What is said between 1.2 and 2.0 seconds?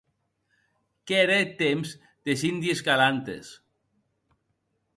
eth temps